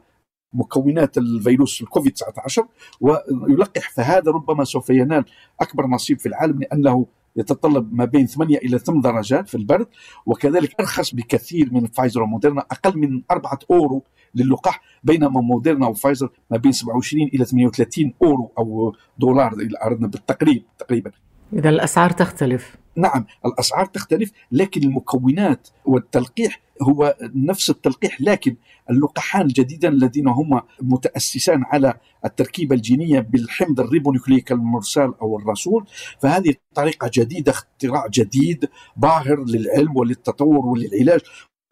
مكونات 0.52 1.18
الفيروس 1.18 1.82
الكوفيد 1.82 2.12
19 2.12 2.66
ويلقح 3.00 3.90
فهذا 3.90 4.30
ربما 4.30 4.64
سوف 4.64 4.90
ينال 4.90 5.24
أكبر 5.60 5.86
نصيب 5.86 6.18
في 6.20 6.26
العالم 6.26 6.60
لأنه 6.60 7.06
يتطلب 7.36 7.94
ما 7.94 8.04
بين 8.04 8.26
8 8.26 8.58
إلى 8.58 8.78
8 8.78 9.02
درجات 9.02 9.48
في 9.48 9.54
البرد 9.54 9.86
وكذلك 10.26 10.80
أرخص 10.80 11.14
بكثير 11.14 11.72
من 11.72 11.86
فايزر 11.86 12.22
وموديرنا 12.22 12.60
أقل 12.60 12.98
من 12.98 13.22
4 13.30 13.58
أورو 13.70 14.02
للقاح 14.34 14.80
بينما 15.04 15.40
موديرنا 15.40 15.86
وفايزر 15.86 16.30
ما 16.50 16.56
بين 16.56 16.72
27 16.72 17.22
إلى 17.22 17.44
38 17.44 18.14
أورو 18.22 18.52
أو 18.58 18.94
دولار 19.18 19.52
إذا 19.52 19.84
أردنا 19.84 20.06
بالتقريب 20.06 20.64
تقريبا. 20.78 21.10
إذا 21.52 21.68
الأسعار 21.68 22.10
تختلف. 22.10 22.76
نعم 22.96 23.26
الأسعار 23.46 23.86
تختلف 23.86 24.30
لكن 24.52 24.82
المكونات 24.82 25.68
والتلقيح 25.84 26.60
هو 26.82 27.16
نفس 27.34 27.70
التلقيح 27.70 28.20
لكن 28.20 28.56
اللقاحان 28.90 29.46
الجديدان 29.46 29.92
الذين 29.92 30.28
هم 30.28 30.60
متأسسان 30.82 31.64
على 31.64 31.94
التركيبة 32.24 32.76
الجينية 32.76 33.20
بالحمض 33.20 33.80
الريبونيكليك 33.80 34.52
المرسال 34.52 35.14
أو 35.22 35.38
الرسول 35.38 35.86
فهذه 36.22 36.54
طريقة 36.74 37.10
جديدة 37.14 37.52
اختراع 37.52 38.06
جديد 38.06 38.68
باهر 38.96 39.44
للعلم 39.44 39.96
وللتطور 39.96 40.66
وللعلاج. 40.66 41.20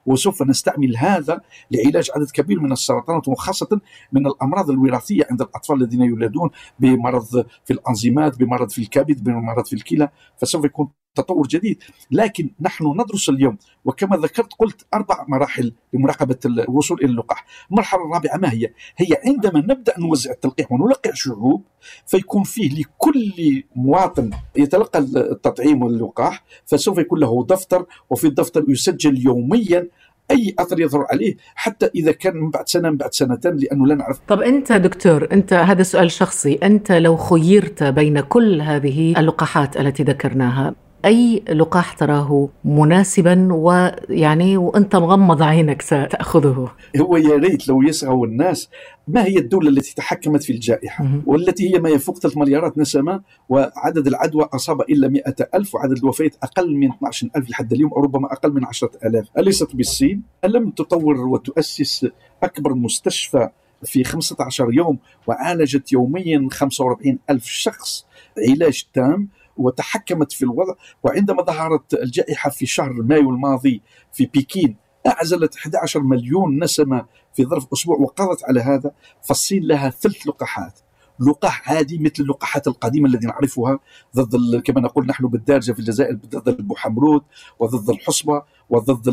وسوف 0.08 0.42
نستعمل 0.42 0.96
هذا 0.96 1.40
لعلاج 1.70 2.10
عدد 2.16 2.30
كبير 2.30 2.60
من 2.60 2.72
السرطانات 2.72 3.28
وخاصة 3.28 3.80
من 4.12 4.26
الأمراض 4.26 4.70
الوراثية 4.70 5.26
عند 5.30 5.42
الأطفال 5.42 5.82
الذين 5.82 6.02
يولدون 6.02 6.50
بمرض 6.78 7.46
في 7.64 7.72
الأنزيمات 7.72 8.38
بمرض 8.38 8.70
في 8.70 8.78
الكبد 8.78 9.24
بمرض 9.24 9.66
في 9.66 9.72
الكلى 9.72 10.08
فسوف 10.40 10.64
يكون 10.64 10.88
تطور 11.14 11.46
جديد. 11.46 11.82
لكن 12.10 12.50
نحن 12.60 12.86
ندرس 13.00 13.28
اليوم 13.28 13.58
وكما 13.84 14.16
ذكرت 14.16 14.52
قلت 14.58 14.86
أربع 14.94 15.24
مراحل 15.28 15.72
لمراقبة 15.92 16.38
الوصول 16.46 16.98
إلى 16.98 17.10
اللقاح. 17.10 17.46
المرحلة 17.70 18.00
الرابعة 18.04 18.36
ما 18.36 18.52
هي؟ 18.52 18.70
هي 18.96 19.06
عندما 19.26 19.60
نبدأ 19.60 19.94
نوزع 19.98 20.30
التلقيح 20.30 20.72
ونلقح 20.72 21.14
شعوب 21.14 21.64
فيكون 22.06 22.42
فيه 22.42 22.80
لكل 22.80 23.62
مواطن 23.76 24.30
يتلقى 24.56 24.98
التطعيم 24.98 25.82
واللقاح 25.82 26.44
فسوف 26.66 26.98
يكون 26.98 27.20
له 27.20 27.46
دفتر 27.48 27.86
وفي 28.10 28.26
الدفتر 28.26 28.64
يسجل 28.68 29.26
يوميا 29.26 29.88
أي 30.30 30.54
أثر 30.58 30.80
يظهر 30.80 31.06
عليه 31.10 31.36
حتى 31.54 31.86
إذا 31.94 32.12
كان 32.12 32.36
من 32.36 32.50
بعد 32.50 32.68
سنة 32.68 32.90
من 32.90 32.96
بعد 32.96 33.14
سنتين 33.14 33.56
لأنه 33.56 33.86
لا 33.86 33.94
نعرف. 33.94 34.18
طب 34.28 34.42
أنت 34.42 34.72
دكتور 34.72 35.28
أنت 35.32 35.52
هذا 35.52 35.82
سؤال 35.82 36.10
شخصي 36.10 36.54
أنت 36.54 36.92
لو 36.92 37.16
خيرت 37.16 37.82
بين 37.82 38.20
كل 38.20 38.60
هذه 38.60 39.20
اللقاحات 39.20 39.76
التي 39.76 40.02
ذكرناها 40.02 40.74
أي 41.04 41.42
لقاح 41.52 41.92
تراه 41.92 42.48
مناسبا 42.64 43.48
ويعني 43.52 44.56
وأنت 44.56 44.96
مغمض 44.96 45.42
عينك 45.42 45.82
ستأخذه. 45.82 46.72
هو 47.00 47.16
يا 47.16 47.36
ريت 47.36 47.68
لو 47.68 47.82
يسعوا 47.82 48.26
الناس 48.26 48.68
ما 49.08 49.24
هي 49.24 49.38
الدولة 49.38 49.68
التي 49.68 49.94
تحكمت 49.94 50.42
في 50.42 50.52
الجائحة؟ 50.52 51.04
والتي 51.26 51.74
هي 51.74 51.78
ما 51.78 51.88
يفوق 51.88 52.18
3 52.18 52.40
مليارات 52.40 52.78
نسمة 52.78 53.20
وعدد 53.48 54.06
العدوى 54.06 54.48
أصاب 54.54 54.80
إلا 54.80 55.08
100 55.08 55.22
ألف 55.54 55.74
وعدد 55.74 55.96
الوفيات 55.98 56.36
أقل 56.42 56.76
من 56.76 56.90
12 56.90 57.28
ألف 57.36 57.50
لحد 57.50 57.72
اليوم 57.72 57.90
أو 57.92 58.00
ربما 58.00 58.32
أقل 58.32 58.52
من 58.52 58.64
10 58.64 58.90
ألاف. 59.04 59.26
أليست 59.38 59.76
بالصين 59.76 60.22
ألم 60.44 60.70
تطور 60.70 61.20
وتؤسس 61.20 62.06
أكبر 62.42 62.74
مستشفى 62.74 63.48
في 63.84 64.04
15 64.04 64.72
يوم 64.72 64.98
وعالجت 65.26 65.92
يوميا 65.92 66.48
45 66.50 67.18
ألف 67.30 67.44
شخص؟ 67.44 68.06
علاج 68.48 68.84
تام 68.94 69.28
وتحكمت 69.58 70.32
في 70.32 70.42
الوضع. 70.42 70.74
وعندما 71.02 71.42
ظهرت 71.42 71.94
الجائحة 71.94 72.50
في 72.50 72.66
شهر 72.66 72.92
مايو 72.92 73.30
الماضي 73.30 73.82
في 74.12 74.26
بكين 74.26 74.76
أعزلت 75.06 75.56
11 75.56 76.00
مليون 76.00 76.64
نسمة 76.64 77.06
في 77.34 77.44
ظرف 77.44 77.66
أسبوع 77.72 77.96
وقضت 77.96 78.44
على 78.44 78.60
هذا 78.60 78.90
فالصين 79.22 79.62
لها 79.62 79.90
ثلث 79.90 80.26
لقاحات. 80.26 80.80
لقاح 81.20 81.70
عادي 81.72 81.98
مثل 81.98 82.14
اللقاحات 82.20 82.66
القديمة 82.66 83.08
التي 83.08 83.26
نعرفها 83.26 83.78
ضد 84.16 84.60
كما 84.60 84.80
نقول 84.80 85.06
نحن 85.06 85.26
بالدارجة 85.26 85.72
في 85.72 85.78
الجزائر 85.78 86.14
ضد 86.14 86.48
البوحمرود 86.48 87.22
وضد 87.58 87.90
الحصبة 87.90 88.42
وضد 88.70 89.08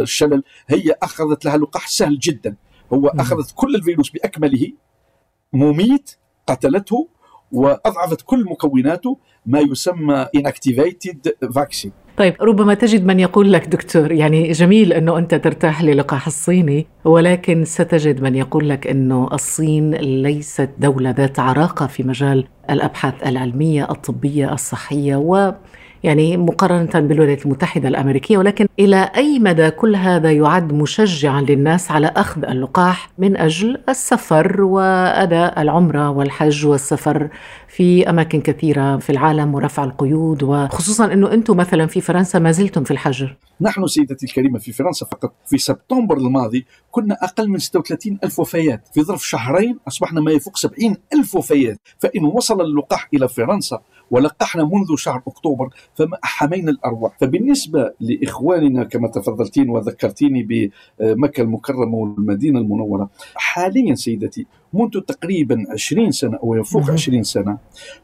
الشلل. 0.00 0.42
هي 0.68 0.94
أخذت 1.02 1.44
لها 1.44 1.56
لقاح 1.56 1.88
سهل 1.88 2.18
جدا. 2.18 2.56
هو 2.92 3.08
أخذت 3.08 3.52
كل 3.54 3.74
الفيروس 3.74 4.10
بأكمله 4.10 4.72
مميت 5.52 6.16
قتلته 6.46 7.08
وأضعفت 7.52 8.22
كل 8.22 8.44
مكوناته 8.44 9.18
ما 9.46 9.60
يسمى 9.60 10.26
inactivated 10.36 11.48
vaccine. 11.48 11.90
طيب 12.16 12.34
ربما 12.40 12.74
تجد 12.74 13.06
من 13.06 13.20
يقول 13.20 13.52
لك 13.52 13.66
دكتور 13.66 14.12
يعني 14.12 14.52
جميل 14.52 14.92
إنه 14.92 15.18
أنت 15.18 15.34
ترتاح 15.34 15.82
للقاح 15.82 16.26
الصيني 16.26 16.86
ولكن 17.04 17.64
ستجد 17.64 18.22
من 18.22 18.34
يقول 18.34 18.68
لك 18.68 18.86
إنه 18.86 19.28
الصين 19.32 19.94
ليست 19.94 20.70
دولة 20.78 21.10
ذات 21.10 21.38
عراقة 21.38 21.86
في 21.86 22.02
مجال 22.02 22.44
الأبحاث 22.70 23.14
العلمية 23.26 23.90
الطبية 23.90 24.52
الصحية 24.52 25.16
و 25.16 25.52
يعني 26.04 26.36
مقارنة 26.36 26.90
بالولايات 26.94 27.46
المتحدة 27.46 27.88
الأمريكية 27.88 28.38
ولكن 28.38 28.66
إلى 28.78 29.10
أي 29.16 29.38
مدى 29.38 29.70
كل 29.70 29.96
هذا 29.96 30.32
يعد 30.32 30.72
مشجعا 30.72 31.40
للناس 31.40 31.90
على 31.90 32.12
أخذ 32.16 32.44
اللقاح 32.44 33.10
من 33.18 33.36
أجل 33.36 33.78
السفر 33.88 34.62
وأداء 34.62 35.62
العمرة 35.62 36.10
والحج 36.10 36.66
والسفر 36.66 37.28
في 37.68 38.10
أماكن 38.10 38.40
كثيرة 38.40 38.96
في 38.96 39.10
العالم 39.10 39.54
ورفع 39.54 39.84
القيود 39.84 40.42
وخصوصا 40.42 41.12
أنه 41.12 41.32
أنتم 41.32 41.56
مثلا 41.56 41.86
في 41.86 42.00
فرنسا 42.00 42.38
ما 42.38 42.52
زلتم 42.52 42.84
في 42.84 42.90
الحجر. 42.90 43.36
نحن 43.60 43.86
سيدتي 43.86 44.26
الكريمة 44.26 44.58
في 44.58 44.72
فرنسا 44.72 45.06
فقط 45.06 45.34
في 45.46 45.58
سبتمبر 45.58 46.16
الماضي 46.16 46.66
كنا 46.90 47.16
أقل 47.22 47.48
من 47.48 47.58
36 47.58 48.18
ألف 48.24 48.38
وفيات. 48.38 48.88
في 48.94 49.02
ظرف 49.02 49.26
شهرين 49.26 49.78
أصبحنا 49.88 50.20
ما 50.20 50.32
يفوق 50.32 50.56
70 50.56 50.96
ألف 51.14 51.34
وفيات. 51.34 51.80
فإن 51.98 52.24
وصل 52.24 52.60
اللقاح 52.60 53.08
إلى 53.14 53.28
فرنسا 53.28 53.80
ولقحنا 54.10 54.64
منذ 54.64 54.96
شهر 54.96 55.22
أكتوبر 55.26 55.68
فما 55.94 56.18
حمينا 56.22 56.70
الأرواح. 56.70 57.16
فبالنسبة 57.20 57.92
لإخواننا 58.00 58.84
كما 58.84 59.08
تفضلتين 59.08 59.70
وذكرتيني 59.70 60.42
بمكة 61.00 61.40
المكرمة 61.40 61.94
والمدينة 61.94 62.58
المنورة 62.60 63.10
حاليا 63.34 63.94
سيدتي 63.94 64.46
منذ 64.72 65.00
تقريبا 65.00 65.64
20 65.72 66.10
سنة 66.10 66.36
أو 66.36 66.54
يفوق 66.54 66.90
20 66.90 67.22
سنة 67.22 67.58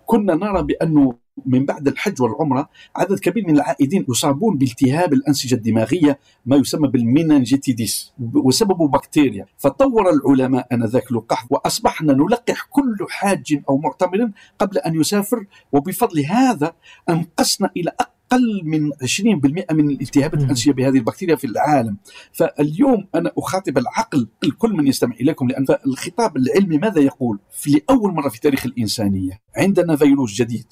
كنا 0.06 0.35
نرى 0.35 0.62
بأنه 0.62 1.14
من 1.47 1.64
بعد 1.66 1.88
الحج 1.88 2.23
والعمرة 2.23 2.68
عدد 2.97 3.18
كبير 3.18 3.47
من 3.47 3.54
العائدين 3.56 4.06
يصابون 4.09 4.59
بالتهاب 4.59 5.12
الأنسجة 5.12 5.54
الدماغية 5.54 6.18
ما 6.47 6.56
يسمى 6.56 6.88
بالمينانجيتيديس 6.88 8.12
وسببه 8.35 8.88
بكتيريا. 8.88 9.47
فطور 9.59 10.11
العلماء 10.11 10.66
أنذاك 10.73 11.12
لقاح 11.12 11.47
وأصبحنا 11.50 12.12
نلقح 12.12 12.66
كل 12.71 12.97
حاج 13.11 13.61
أو 13.68 13.78
معتمر 13.78 14.30
قبل 14.59 14.78
أن 14.78 15.00
يسافر 15.00 15.47
وبفضل 15.73 16.21
هذا 16.25 16.73
أنقصنا 17.09 17.71
إلى 17.76 17.90
أقل 18.00 18.13
أقل 18.33 18.61
من 18.64 18.90
20% 18.93 19.73
من 19.73 19.90
الالتهابات 19.90 20.40
الانسيه 20.40 20.73
بهذه 20.73 20.99
البكتيريا 20.99 21.37
في 21.37 21.47
العالم. 21.47 21.97
فاليوم 22.33 23.07
أنا 23.14 23.33
أخاطب 23.38 23.78
العقل 23.78 24.28
الكل 24.45 24.73
من 24.73 24.87
يستمع 24.87 25.14
إليكم 25.21 25.49
لأن 25.49 25.66
الخطاب 25.87 26.37
العلمي 26.37 26.78
ماذا 26.78 27.00
يقول؟ 27.00 27.38
في 27.50 27.71
لأول 27.71 28.14
مرة 28.14 28.28
في 28.28 28.40
تاريخ 28.40 28.66
الإنسانية 28.66 29.40
عندنا 29.57 29.97
فيروس 29.97 30.35
جديد 30.35 30.66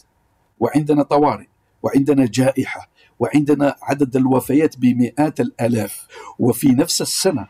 وعندنا 0.61 1.03
طوارئ 1.03 1.47
وعندنا 1.83 2.27
جائحة 2.27 2.91
وعندنا 3.19 3.77
عدد 3.83 4.17
الوفيات 4.17 4.79
بمئات 4.79 5.41
الآلاف 5.41 6.07
وفي 6.39 6.69
نفس 6.69 7.03
السنة 7.03 7.49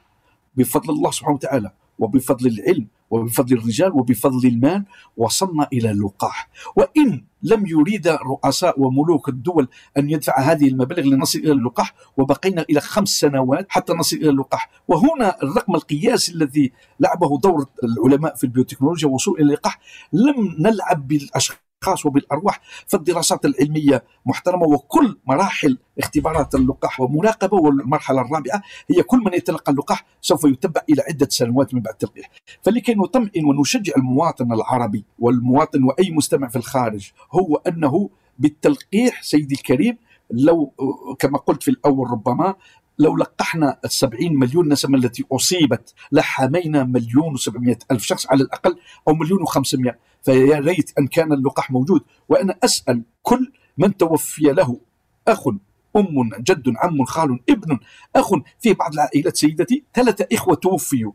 بفضل 0.56 0.94
الله 0.94 1.10
سبحانه 1.10 1.34
وتعالى 1.34 1.72
وبفضل 2.02 2.46
العلم 2.46 2.86
وبفضل 3.10 3.56
الرجال 3.56 3.92
وبفضل 3.92 4.48
المال 4.48 4.84
وصلنا 5.16 5.68
إلى 5.72 5.90
اللقاح. 5.90 6.48
وإن 6.76 7.24
لم 7.42 7.66
يريد 7.66 8.08
رؤساء 8.08 8.80
وملوك 8.80 9.28
الدول 9.28 9.68
أن 9.98 10.10
يدفع 10.10 10.40
هذه 10.40 10.68
المبالغ 10.68 11.02
لنصل 11.02 11.38
إلى 11.38 11.52
اللقاح 11.52 11.94
وبقينا 12.16 12.64
إلى 12.70 12.80
خمس 12.80 13.08
سنوات 13.08 13.66
حتى 13.68 13.92
نصل 13.92 14.16
إلى 14.16 14.30
اللقاح. 14.30 14.70
وهنا 14.88 15.42
الرقم 15.42 15.74
القياسي 15.74 16.32
الذي 16.32 16.72
لعبه 17.00 17.38
دور 17.38 17.66
العلماء 17.84 18.34
في 18.34 18.44
البيوتكنولوجيا 18.44 19.08
وصول 19.08 19.34
إلى 19.40 19.44
اللقاح 19.46 19.80
لم 20.12 20.56
نلعب 20.58 21.08
بالأشخاص 21.08 21.71
الاشخاص 21.82 22.06
وبالأرواح 22.06 22.60
فالدراسات 22.86 23.44
العلمية 23.44 24.04
محترمة 24.26 24.62
وكل 24.62 25.18
مراحل 25.26 25.78
اختبارات 25.98 26.54
اللقاح 26.54 27.00
ومراقبة 27.00 27.56
والمرحلة 27.56 28.20
الرابعة 28.20 28.62
هي 28.90 29.02
كل 29.02 29.18
من 29.18 29.34
يتلقى 29.34 29.72
اللقاح 29.72 30.04
سوف 30.20 30.44
يتبع 30.44 30.80
إلى 30.90 31.02
عدة 31.08 31.28
سنوات 31.30 31.74
من 31.74 31.80
بعد 31.80 31.92
التلقيح 31.92 32.30
فلكي 32.62 32.94
نطمئن 32.94 33.44
ونشجع 33.44 33.92
المواطن 33.96 34.52
العربي 34.52 35.04
والمواطن 35.18 35.82
وأي 35.82 36.10
مستمع 36.10 36.48
في 36.48 36.56
الخارج 36.56 37.10
هو 37.32 37.56
أنه 37.56 38.10
بالتلقيح 38.38 39.22
سيدي 39.22 39.54
الكريم 39.54 39.96
لو 40.30 40.72
كما 41.18 41.38
قلت 41.38 41.62
في 41.62 41.70
الأول 41.70 42.10
ربما 42.10 42.54
لو 42.98 43.16
لقحنا 43.16 43.78
السبعين 43.84 44.38
مليون 44.38 44.72
نسمة 44.72 44.98
التي 44.98 45.24
أصيبت 45.32 45.94
لحمينا 46.12 46.84
مليون 46.84 47.34
وسبعمائة 47.34 47.78
ألف 47.90 48.02
شخص 48.04 48.26
على 48.30 48.42
الأقل 48.42 48.76
أو 49.08 49.14
مليون 49.14 49.42
وخمسمائة. 49.42 49.98
فيا 50.24 50.58
ريت 50.58 50.92
أن 50.98 51.06
كان 51.06 51.32
اللقاح 51.32 51.70
موجود. 51.70 52.00
وأنا 52.28 52.54
أسأل 52.64 53.02
كل 53.22 53.52
من 53.78 53.96
توفي 53.96 54.42
له 54.42 54.80
أخ 55.28 55.48
أم 55.96 56.30
جد 56.40 56.72
عم 56.76 57.04
خال 57.04 57.40
ابن 57.50 57.78
أخ 58.16 58.30
في 58.60 58.72
بعض 58.72 58.92
العائلات 58.92 59.36
سيدتي 59.36 59.84
ثلاثة 59.94 60.26
إخوة 60.32 60.54
توفيوا. 60.54 61.12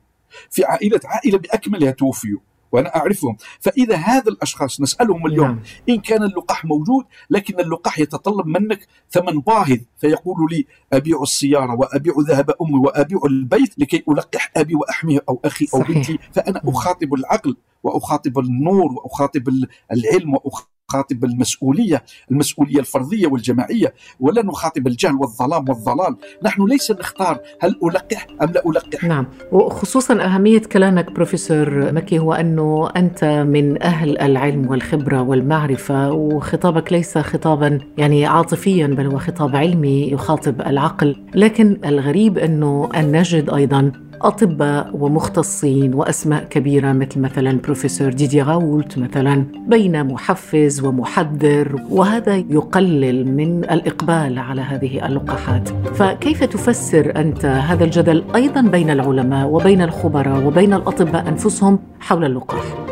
في 0.49 0.65
عائلة 0.65 0.99
عائلة 1.05 1.37
بأكملها 1.37 1.91
توفيوا. 1.91 2.39
وأنا 2.77 2.95
أعرفهم 2.95 3.37
فإذا 3.59 3.95
هذا 3.95 4.29
الأشخاص 4.29 4.81
نسألهم 4.81 5.27
اليوم 5.27 5.47
نعم. 5.47 5.59
إن 5.89 5.99
كان 5.99 6.23
اللقاح 6.23 6.65
موجود 6.65 7.05
لكن 7.29 7.59
اللقاح 7.59 7.99
يتطلب 7.99 8.47
منك 8.47 8.87
ثمن 9.09 9.39
باهظ 9.39 9.77
فيقول 9.97 10.37
لي 10.51 10.65
أبيع 10.93 11.21
السيارة 11.21 11.75
وأبيع 11.75 12.13
ذهب 12.27 12.51
أمي 12.61 12.79
وأبيع 12.79 13.19
البيت 13.25 13.79
لكي 13.79 14.03
ألقح 14.09 14.51
أبي 14.57 14.75
واحميه 14.75 15.19
أو 15.29 15.41
أخي 15.45 15.67
أو 15.73 15.79
صحيح. 15.79 15.97
بنتي 15.97 16.19
فأنا 16.33 16.61
أخاطب 16.65 17.13
العقل 17.13 17.57
وأخاطب 17.83 18.39
النور 18.39 18.91
وأخاطب 18.91 19.49
العلم 19.91 20.33
وأخاطب 20.33 20.76
نخاطب 20.91 21.25
المسؤولية 21.25 22.03
المسؤولية 22.31 22.79
الفردية 22.79 23.27
والجماعية 23.27 23.93
ولا 24.19 24.45
نخاطب 24.45 24.87
الجهل 24.87 25.15
والظلام 25.15 25.69
والضلال. 25.69 26.15
نحن 26.43 26.65
ليس 26.65 26.91
نختار 26.91 27.39
هل 27.61 27.75
ألقح 27.83 28.27
أم 28.41 28.51
لا 28.51 28.63
ألقح. 28.65 29.03
نعم. 29.03 29.25
وخصوصا 29.51 30.23
أهمية 30.25 30.59
كلامك 30.59 31.11
بروفيسور 31.11 31.91
مكي 31.91 32.19
هو 32.19 32.33
أنه 32.33 32.89
أنت 32.95 33.23
من 33.23 33.83
أهل 33.83 34.17
العلم 34.17 34.69
والخبرة 34.69 35.21
والمعرفة 35.21 36.11
وخطابك 36.11 36.93
ليس 36.93 37.17
خطابا 37.17 37.79
يعني 37.97 38.25
عاطفيا 38.25 38.87
بل 38.87 39.05
هو 39.05 39.17
خطاب 39.17 39.55
علمي 39.55 40.11
يخاطب 40.11 40.61
العقل. 40.61 41.15
لكن 41.35 41.77
الغريب 41.85 42.37
أنه 42.37 42.89
أن 42.95 43.11
نجد 43.11 43.49
أيضا 43.49 43.91
أطباء 44.21 44.91
ومختصين 44.93 45.93
وأسماء 45.93 46.43
كبيرة 46.43 46.93
مثل 46.93 47.19
مثلا 47.19 47.59
بروفيسور 47.61 48.13
ديدي 48.13 48.41
غاولت 48.41 48.97
مثلا 48.97 49.45
بين 49.67 50.03
محفز 50.03 50.85
ومحذر 50.85 51.81
وهذا 51.89 52.35
يقلل 52.35 53.35
من 53.35 53.63
الإقبال 53.63 54.39
على 54.39 54.61
هذه 54.61 55.05
اللقاحات 55.07 55.69
فكيف 55.69 56.43
تفسر 56.43 57.15
أنت 57.15 57.45
هذا 57.45 57.83
الجدل 57.83 58.23
أيضا 58.35 58.61
بين 58.61 58.89
العلماء 58.89 59.47
وبين 59.47 59.81
الخبراء 59.81 60.45
وبين 60.45 60.73
الأطباء 60.73 61.27
أنفسهم 61.27 61.79
حول 61.99 62.25
اللقاح؟ 62.25 62.87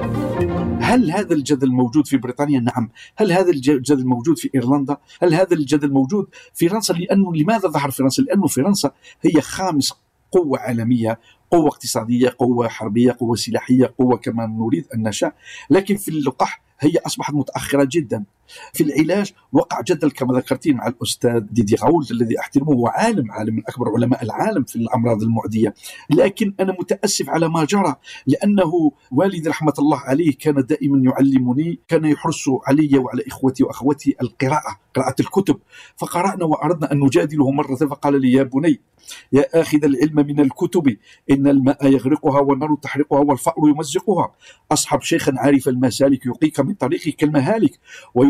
هل 0.79 1.11
هذا 1.11 1.33
الجدل 1.33 1.71
موجود 1.71 2.07
في 2.07 2.17
بريطانيا؟ 2.17 2.59
نعم. 2.59 2.89
هل 3.17 3.31
هذا 3.31 3.49
الجدل 3.49 4.05
موجود 4.05 4.37
في 4.37 4.49
إيرلندا؟ 4.55 4.97
هل 5.21 5.33
هذا 5.33 5.53
الجدل 5.53 5.91
موجود 5.91 6.27
في 6.53 6.69
فرنسا؟ 6.69 6.93
لأنه 6.93 7.35
لماذا 7.35 7.69
ظهر 7.69 7.91
فرنسا؟ 7.91 8.21
لأنه 8.21 8.47
فرنسا 8.47 8.91
هي 9.21 9.41
خامس 9.41 9.93
قوة 10.35 10.59
عالمية 10.59 11.19
قوة 11.51 11.67
اقتصادية 11.67 12.35
قوة 12.39 12.67
حربية 12.67 13.17
قوة 13.19 13.35
سلاحية 13.35 13.93
قوة 13.99 14.17
كما 14.17 14.45
نريد 14.45 14.85
أن 14.95 15.07
نشاء. 15.07 15.35
لكن 15.69 15.95
في 15.95 16.07
اللقاح 16.07 16.61
هي 16.79 16.97
أصبحت 17.05 17.33
متأخرة 17.33 17.87
جدا. 17.91 18.23
في 18.73 18.83
العلاج 18.83 19.33
وقع 19.51 19.81
جدل 19.81 20.11
كما 20.11 20.33
ذكرتين 20.37 20.75
مع 20.77 20.87
الأستاذ 20.87 21.39
ديدي 21.39 21.75
غاول 21.75 22.05
الذي 22.11 22.39
أحترمه 22.39 22.73
هو 22.73 22.87
عالم 22.87 23.31
عالم 23.31 23.55
من 23.55 23.61
أكبر 23.67 23.85
علماء 23.95 24.23
العالم 24.23 24.63
في 24.63 24.75
الأمراض 24.75 25.23
المعدية. 25.23 25.73
لكن 26.09 26.53
أنا 26.59 26.75
متأسف 26.79 27.29
على 27.29 27.49
ما 27.49 27.65
جرى 27.65 27.95
لأنه 28.27 28.91
والدي 29.11 29.49
رحمة 29.49 29.73
الله 29.79 29.97
عليه 29.97 30.37
كان 30.37 30.55
دائما 30.55 31.11
يعلمني 31.11 31.79
كان 31.87 32.05
يحرص 32.05 32.43
علي 32.67 32.97
وعلى 32.97 33.23
إخوتي 33.27 33.63
واخوتي 33.63 34.15
القراءة 34.21 34.79
قراءة 34.95 35.15
الكتب. 35.19 35.57
فقرأنا 35.97 36.45
وأردنا 36.45 36.91
أن 36.91 36.99
نجادله 36.99 37.51
مرة 37.51 37.75
فقال 37.75 38.21
لي 38.21 38.31
يا 38.31 38.43
بني 38.43 38.81
يا 39.33 39.61
آخذ 39.61 39.83
العلم 39.83 40.15
من 40.15 40.39
الكتب 40.39 40.97
إن 41.31 41.47
الماء 41.47 41.87
يغرقها 41.87 42.39
والنار 42.39 42.75
تحرقها 42.81 43.19
والفأر 43.19 43.55
يمزقها. 43.67 44.35
أصحب 44.71 45.01
شيخا 45.01 45.33
عارف 45.37 45.67
المسالك 45.67 46.25
يقيك 46.25 46.59
من 46.59 46.73
طريقك 46.73 47.15
كالمهالك 47.15 47.79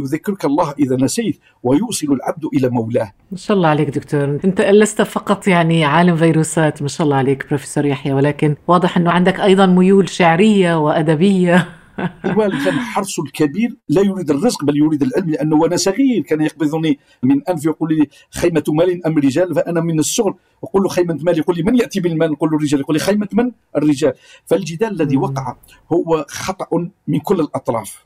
ويذكرك 0.06 0.46
الله 0.46 0.74
إذا 0.80 0.96
نسيت 0.96 1.40
ويوصل 1.64 2.08
العبد 2.14 2.46
إلى 2.54 2.70
مولاه. 2.70 3.12
ما 3.32 3.38
شاء 3.38 3.58
الله 3.58 3.70
عليك 3.70 3.90
دكتور. 3.90 4.40
أنت 4.46 4.62
لست 4.62 5.02
فقط 5.02 5.48
يعني 5.48 5.86
عالم 5.86 6.16
فيروسات 6.16 6.82
ما 6.82 6.88
شاء 6.88 7.06
الله 7.06 7.18
عليك 7.18 7.48
بروفيسور 7.48 7.86
يحيى 7.86 8.14
ولكن 8.14 8.56
واضح 8.68 8.98
أنه 8.98 9.12
عندك 9.12 9.40
أيضا 9.40 9.66
ميول 9.66 10.10
شعرية 10.10 10.80
وأدبية. 10.80 11.68
الوالد 12.26 12.64
كان 12.66 12.74
حرصه 12.74 13.24
الكبير 13.24 13.76
لا 13.90 14.02
يريد 14.02 14.30
الرزق 14.30 14.64
بل 14.64 14.78
يريد 14.78 15.02
العلم 15.02 15.30
لأنه 15.30 15.56
وأنا 15.56 15.78
صغير 15.78 16.22
كان 16.22 16.42
يقبضني 16.42 17.00
من 17.24 17.44
أنف 17.50 17.66
يقول 17.66 17.98
لي 17.98 18.08
خيمة 18.32 18.64
مال 18.68 19.06
أم 19.06 19.18
رجال 19.18 19.56
فأنا 19.56 19.82
من 19.82 20.00
الصغر 20.00 20.36
أقول 20.64 20.84
له 20.84 20.90
خيمة 20.90 21.20
مال 21.22 21.38
يقول 21.38 21.56
لي 21.56 21.64
من 21.64 21.76
يأتي 21.76 22.00
بالمال؟ 22.00 22.32
نقول 22.32 22.50
له 22.50 22.58
الرجال 22.58 22.80
يقول 22.80 22.96
لي 22.96 23.00
خيمة 23.00 23.28
من؟ 23.34 23.52
الرجال. 23.76 24.14
فالجدال 24.46 25.02
الذي 25.02 25.18
وقع 25.18 25.56
هو 25.94 26.26
خطأ 26.30 26.90
من 27.08 27.20
كل 27.20 27.40
الأطراف. 27.40 28.06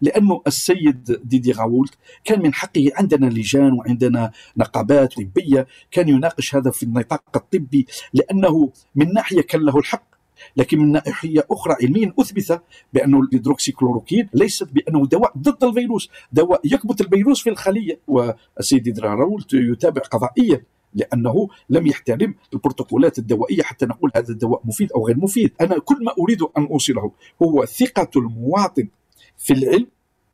لأنه 0.00 0.42
السيد 0.46 1.20
ديدييه 1.24 1.52
راوولت 1.52 1.94
كان 2.24 2.42
من 2.42 2.54
حقه 2.54 2.90
عندنا 2.94 3.26
لجان 3.26 3.72
وعندنا 3.72 4.30
نقابات 4.56 5.14
طبية 5.14 5.66
كان 5.90 6.08
يناقش 6.08 6.54
هذا 6.54 6.70
في 6.70 6.82
النطاق 6.82 7.22
الطبي 7.36 7.86
لأنه 8.14 8.72
من 8.94 9.12
ناحية 9.12 9.40
كان 9.40 9.60
له 9.60 9.78
الحق 9.78 10.16
لكن 10.56 10.78
من 10.78 10.92
ناحية 10.92 11.46
أخرى 11.50 11.76
علميا 11.82 12.12
أثبت 12.18 12.62
بانه 12.92 13.20
الهيدروكسيكلوروكين 13.20 14.28
ليست 14.34 14.72
بأنه 14.72 15.06
دواء 15.06 15.32
ضد 15.38 15.64
الفيروس 15.64 16.10
دواء 16.32 16.60
يكبت 16.64 17.00
الفيروس 17.00 17.42
في 17.42 17.50
الخلية. 17.50 18.00
والسيد 18.06 18.88
راوولت 18.88 19.44
يتابع 19.52 20.02
قضائيا 20.02 20.62
لأنه 20.94 21.48
لم 21.70 21.86
يحترم 21.86 22.34
البروتوكولات 22.52 23.18
الدوائية 23.18 23.62
حتى 23.62 23.86
نقول 23.86 24.10
هذا 24.16 24.32
الدواء 24.32 24.60
مفيد 24.64 24.92
أو 24.92 25.06
غير 25.06 25.16
مفيد. 25.16 25.52
أنا 25.60 25.78
كل 25.78 26.04
ما 26.04 26.12
أريد 26.18 26.42
أن 26.42 26.66
أوصله 26.66 27.12
هو 27.42 27.64
ثقة 27.64 28.10
المواطن 28.16 28.88
في 29.38 29.52
العلم 29.52 29.86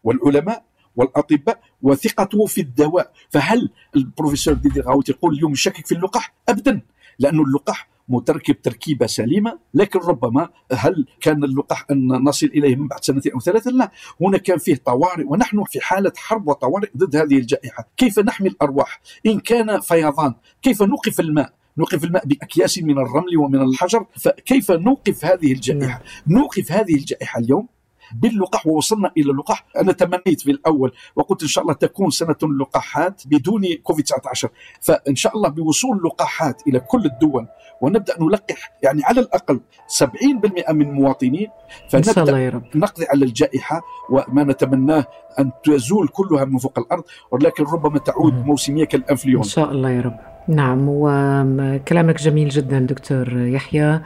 والعلماء 0.05 0.65
والأطباء 0.97 1.61
وثقته 1.83 2.47
في 2.47 2.61
الدواء 2.61 3.13
فهل 3.31 3.71
البروفيسور 3.97 4.55
ديدي 4.55 4.81
غاوت 4.81 5.09
يقول 5.09 5.35
اليوم 5.35 5.53
يشكك 5.53 5.87
في 5.87 5.95
اللقاح 5.95 6.35
ابدا 6.49 6.81
لأنه 7.19 7.43
اللقاح 7.43 7.89
متركب 8.09 8.63
تركيبة 8.63 9.07
سليمة 9.07 9.59
لكن 9.75 9.99
ربما 9.99 10.49
هل 10.73 11.07
كان 11.21 11.45
اللقاح 11.45 11.87
أن 11.91 12.09
نصل 12.09 12.47
إليه 12.47 12.77
من 12.77 12.89
بعد 12.89 13.05
سنتين 13.05 13.33
أو 13.33 13.41
ثلاثة؟ 13.41 13.71
لا، 13.71 13.91
هنا 14.21 14.39
كان 14.39 14.59
فيه 14.59 14.75
طوارئ 14.75 15.25
ونحن 15.27 15.65
في 15.65 15.81
حالة 15.81 16.13
حرب 16.17 16.49
وطوارئ 16.49 16.89
ضد 16.97 17.17
هذه 17.17 17.39
الجائحة، 17.39 17.89
كيف 17.97 18.19
نحمي 18.19 18.49
الأرواح؟ 18.49 19.01
إن 19.27 19.41
كان 19.41 19.81
فيضان، 19.81 20.35
كيف 20.63 20.83
نوقف 20.83 21.21
الماء؟ 21.21 21.53
نوقف 21.79 22.05
الماء 22.05 22.27
بأكياس 22.27 22.79
من 22.79 22.99
الرمل 22.99 23.37
ومن 23.37 23.63
الحجر، 23.63 24.07
فكيف 24.21 24.71
نوقف 24.71 25.25
هذه 25.25 25.53
الجائحة؟ 25.53 25.87
نعم. 25.87 26.01
نوقف 26.27 26.73
هذه 26.73 26.95
الجائحة 26.95 27.41
اليوم 27.41 27.69
باللقاح 28.15 28.67
ووصلنا 28.67 29.13
إلى 29.19 29.31
اللقاح. 29.31 29.67
أنا 29.77 29.93
تمنيت 29.93 30.41
في 30.41 30.51
الأول 30.51 30.93
وقلت 31.17 31.43
إن 31.43 31.49
شاء 31.49 31.63
الله 31.63 31.75
تكون 31.75 32.11
سنة 32.11 32.37
اللقاحات 32.43 33.23
بدون 33.27 33.63
كوفيد 33.83 34.05
19 34.05 34.49
فإن 34.81 35.17
شاء 35.17 35.37
الله 35.37 35.49
بوصول 35.49 35.97
اللقاحات 35.97 36.63
إلى 36.69 36.81
كل 36.81 37.05
الدول 37.05 37.47
ونبدأ 37.81 38.15
نلقح 38.21 38.73
يعني 38.83 39.05
على 39.05 39.21
الأقل 39.21 39.61
70% 39.89 40.71
من 40.73 40.83
المواطنين 40.83 41.49
فنبدا 41.91 42.11
إن 42.11 42.15
شاء 42.15 42.25
الله 42.25 42.39
يا 42.39 42.51
رب. 42.51 42.63
نقضي 42.75 43.07
على 43.11 43.25
الجائحة 43.25 43.83
وما 44.11 44.45
نتمناه 44.45 45.05
أن 45.39 45.51
تزول 45.65 46.09
كلها 46.09 46.45
من 46.45 46.59
فوق 46.59 46.79
الأرض 46.79 47.05
ولكن 47.31 47.65
ربما 47.65 47.99
تعود 47.99 48.47
موسمية 48.47 48.85
كالانفلونزا 48.85 49.49
إن 49.49 49.65
شاء 49.65 49.73
الله 49.73 49.91
يا 49.91 50.01
رب. 50.01 50.17
نعم 50.49 50.85
وكلامك 50.89 52.17
جميل 52.19 52.49
جدا 52.49 52.79
دكتور 52.79 53.39
يحيى. 53.39 54.01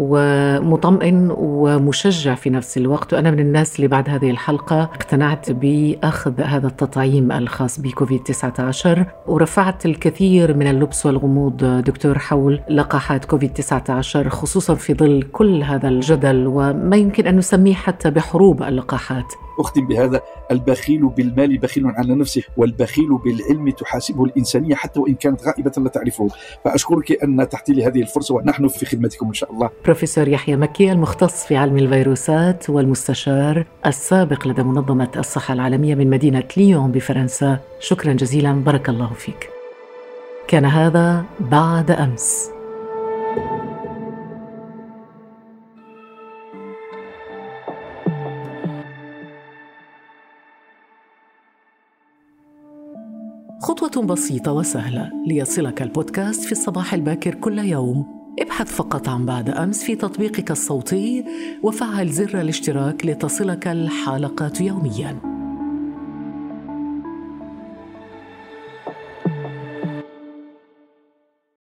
ومطمئن 0.00 1.34
ومشجع 1.38 2.34
في 2.34 2.50
نفس 2.50 2.78
الوقت. 2.78 3.14
وأنا 3.14 3.30
من 3.30 3.40
الناس 3.40 3.76
اللي 3.76 3.88
بعد 3.88 4.08
هذه 4.08 4.30
الحلقة 4.30 4.82
اقتنعت 4.82 5.50
بأخذ 5.50 6.40
هذا 6.40 6.66
التطعيم 6.66 7.32
الخاص 7.32 7.80
بكوفيد 7.80 8.22
19 8.22 9.06
ورفعت 9.26 9.86
الكثير 9.86 10.56
من 10.56 10.66
اللبس 10.66 11.06
والغموض 11.06 11.64
دكتور 11.64 12.18
حول 12.18 12.60
لقاحات 12.70 13.24
كوفيد 13.24 13.52
19 13.52 14.28
خصوصا 14.28 14.74
في 14.74 14.94
ظل 14.94 15.22
كل 15.32 15.62
هذا 15.62 15.88
الجدل 15.88 16.46
وما 16.46 16.96
يمكن 16.96 17.26
أن 17.26 17.36
نسميه 17.36 17.74
حتى 17.74 18.10
بحروب 18.10 18.62
اللقاحات. 18.62 19.34
أختم 19.60 19.86
بهذا 19.86 20.20
البخيل 20.50 21.08
بالمال 21.08 21.58
بخيل 21.58 21.86
على 21.86 22.14
نفسه 22.14 22.42
والبخيل 22.56 23.18
بالعلم 23.24 23.70
تحاسبه 23.70 24.24
الإنسانية 24.24 24.74
حتى 24.74 25.00
وإن 25.00 25.14
كانت 25.14 25.46
غائبة 25.46 25.72
لا 25.78 25.88
تعرفه. 25.88 26.28
فأشكرك 26.64 27.22
أن 27.22 27.48
تحتي 27.48 27.72
لي 27.72 27.86
هذه 27.86 28.00
الفرصة 28.00 28.34
ونحن 28.34 28.68
في 28.68 28.86
خدمتكم 28.86 29.26
إن 29.26 29.34
شاء 29.34 29.52
الله. 29.52 29.70
بروفيسور 29.84 30.28
يحيى 30.28 30.56
مكي 30.56 30.92
المختص 30.92 31.46
في 31.46 31.56
علم 31.56 31.78
الفيروسات 31.78 32.70
والمستشار 32.70 33.64
السابق 33.86 34.48
لدى 34.48 34.62
منظمة 34.62 35.10
الصحة 35.16 35.54
العالمية 35.54 35.94
من 35.94 36.10
مدينة 36.10 36.44
ليون 36.56 36.92
بفرنسا. 36.92 37.58
شكرا 37.80 38.12
جزيلا 38.12 38.52
بارك 38.52 38.88
الله 38.88 39.12
فيك. 39.12 39.50
كان 40.48 40.64
هذا 40.64 41.24
بعد 41.40 41.90
أمس. 41.90 42.50
خطوة 53.90 54.04
بسيطة 54.04 54.52
وسهلة 54.52 55.10
ليصلك 55.26 55.82
البودكاست 55.82 56.44
في 56.44 56.52
الصباح 56.52 56.94
الباكر 56.94 57.34
كل 57.34 57.58
يوم. 57.58 58.06
ابحث 58.40 58.72
فقط 58.72 59.08
عن 59.08 59.26
بعد 59.26 59.50
أمس 59.50 59.82
في 59.82 59.94
تطبيقك 59.96 60.50
الصوتي 60.50 61.24
وفعل 61.62 62.08
زر 62.08 62.40
الاشتراك 62.40 63.06
لتصلك 63.06 63.68
الحلقات 63.68 64.60
يوميا. 64.60 65.39